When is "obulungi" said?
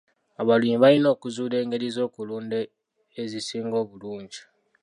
3.83-4.41